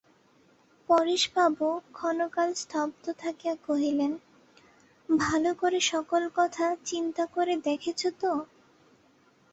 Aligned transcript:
পরেশবাবু 0.89 1.67
ক্ষণকাল 1.91 2.49
স্তব্ধ 2.55 3.05
থাকিয়া 3.19 3.55
কহিলেন, 3.67 4.11
ভালো 5.09 5.49
করে 5.53 5.79
সকল 5.91 6.21
কথা 6.35 6.65
চিন্তা 6.85 7.23
করে 7.35 7.53
দেখেছ 7.67 8.01
তো? 8.21 8.31